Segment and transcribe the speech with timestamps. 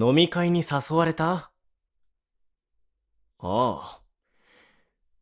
[0.00, 1.32] 飲み会に誘われた？
[1.40, 1.50] あ
[3.40, 4.00] あ。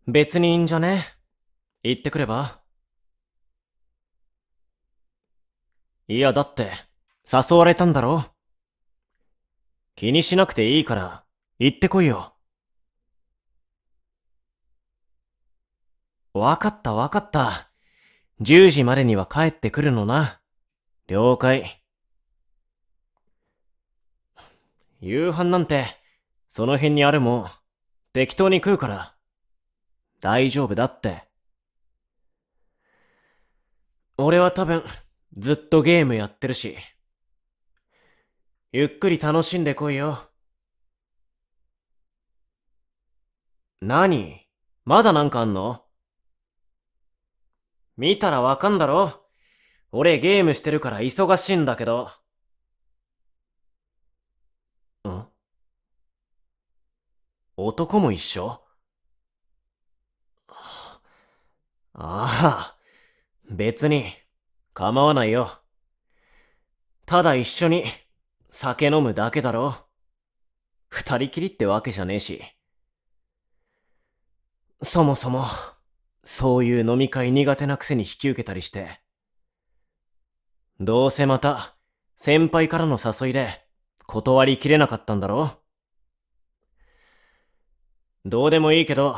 [0.06, 1.02] 別にいいんじゃね？
[1.82, 2.60] 行ってくれば？
[6.08, 6.70] いや、だって、
[7.32, 8.26] 誘われたんだろ？
[9.94, 11.24] 気にしなくていいから、
[11.58, 12.34] 行ってこいよ。
[16.34, 17.70] わかったわかった。
[18.42, 20.42] 10時までには帰ってくるのな。
[21.08, 21.82] 了解。
[25.00, 25.86] 夕飯なんて、
[26.48, 27.50] その辺にあるもん、
[28.12, 29.14] 適当に食うから。
[30.20, 31.22] 大丈夫だって。
[34.16, 34.82] 俺は多分、
[35.36, 36.76] ずっとゲームやってるし。
[38.72, 40.18] ゆっくり楽しんでこいよ。
[43.82, 44.46] 何？
[44.84, 45.84] まだなんかあんの？
[47.98, 49.26] 見たらわかんだろ？
[49.92, 52.10] 俺ゲームしてるから忙しいんだけど。
[57.56, 58.60] 男も一緒？
[60.48, 60.58] あ
[61.94, 62.76] あ、
[63.50, 64.12] 別に
[64.74, 65.50] 構わないよ。
[67.06, 67.84] ただ一緒に
[68.50, 69.74] 酒飲むだけだろ。
[70.88, 72.42] 二人きりってわけじゃねえし。
[74.82, 75.44] そもそも、
[76.24, 79.00] そういう飲み会苦手なくせに引き受けたりして。
[80.78, 81.78] どうせまた、
[82.16, 83.66] 先輩からの誘いで、
[84.06, 85.62] 断りきれなかったんだろ
[88.28, 89.14] どうでもいいけど、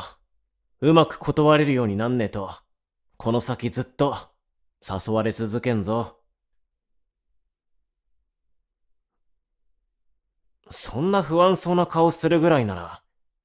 [0.81, 2.53] うまく断れるようになんねえと、
[3.17, 4.15] この先ずっと、
[4.87, 6.19] 誘われ続けんぞ。
[10.69, 13.01] そんな不安そうな顔するぐらいなら、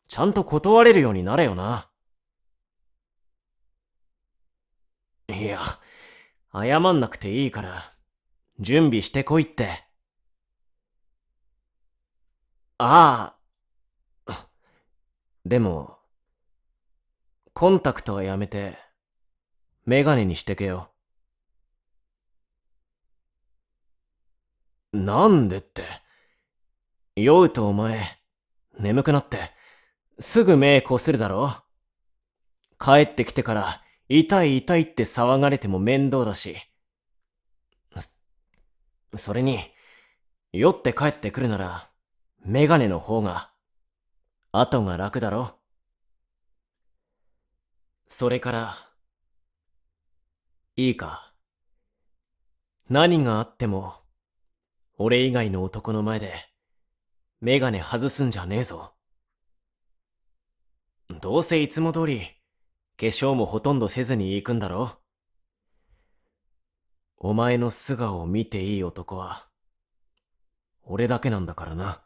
[0.06, 1.88] ちゃんと断れるようになれよな。
[5.28, 5.58] いや、
[6.52, 7.96] 謝んなくていいから、
[8.60, 9.88] 準備してこいって。
[12.76, 13.33] ああ。
[15.54, 16.00] でも、
[17.52, 18.76] コンタクトはやめて、
[19.86, 20.90] メガネにしてけよ。
[24.92, 25.84] なんでって。
[27.14, 28.04] 酔うとお前、
[28.80, 29.52] 眠くなって、
[30.18, 31.52] すぐ目こするだろ
[32.80, 36.56] 帰ってきてから、痛い痛いって騒がれても面倒だし。
[39.16, 39.60] それに、
[40.52, 41.88] 酔って帰ってくるなら、
[42.44, 43.53] メガネの方が、
[44.56, 45.58] 後が楽だろ。
[48.06, 48.76] それから、
[50.76, 51.34] いいか？
[52.88, 53.94] 何があっても、
[54.96, 56.32] 俺以外の男の前で、
[57.40, 58.94] メガネ外すんじゃねえぞ。
[61.20, 65.00] どうせいつも通り、化粧もほとんどせずに行くんだろ
[67.16, 69.48] お前の素顔を見ていい男は、
[70.84, 72.04] 俺だけなんだからな。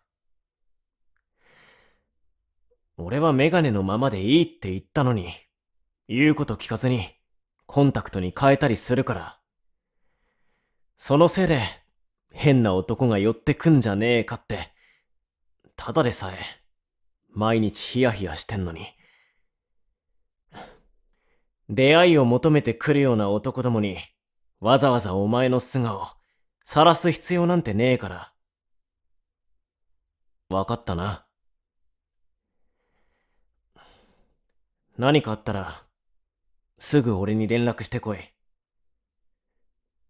[3.01, 5.29] 俺はメガネのままでいいって言ったのに、
[6.09, 7.09] 言うこと聞かずに、
[7.67, 9.39] コンタクトに変えたりするから。
[10.97, 11.61] そのせいで、
[12.33, 14.73] 変な男が寄ってくんじゃねえかって、
[15.77, 16.35] ただでさえ、
[17.31, 18.87] 毎日ヒヤヒヤしてんのに。
[21.69, 23.97] 出会いを求めてくるような男どもに、
[24.59, 26.05] わざわざお前の素顔、
[26.65, 28.33] 晒す必要なんてねえから。
[30.49, 31.28] わかったな。
[34.99, 35.87] 何かあったら、
[36.81, 38.19] すぐ俺に連絡してこい。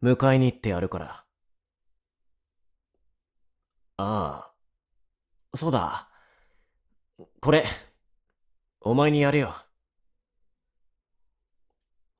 [0.02, 1.24] 迎えに行ってやるから。
[3.98, 4.50] あ
[5.52, 6.08] あ、そうだ。
[7.40, 7.66] これ、
[8.80, 9.54] お前にやるよ。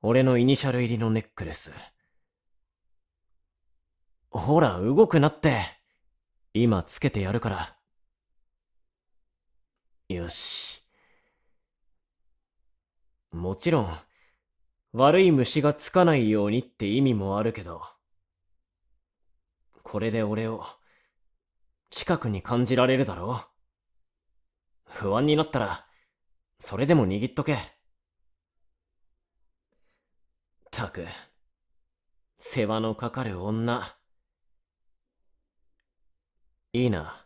[0.03, 1.71] 俺のイニシャル入りのネックレス。
[4.29, 5.63] ほら、動くなって。
[6.53, 7.77] 今つけてやるから。
[10.09, 10.83] よし。
[13.49, 13.97] もちろん、
[14.93, 17.81] 悪い虫がつかないようにって意味もあるけど、
[19.81, 20.63] これで俺を、
[21.89, 23.45] 近くに感じられるだろ
[24.85, 24.91] う？
[24.91, 25.87] 不安になったら、
[26.59, 27.57] それでも握っとけ。
[30.69, 31.07] たく、
[32.37, 33.97] 世話のかかる女。
[36.73, 37.25] いいな。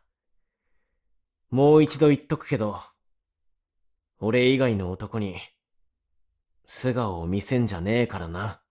[1.50, 2.82] もう一度言っとくけど、
[4.20, 5.36] 俺以外の男に、
[6.68, 8.63] 素顔を見せんじゃねえからな。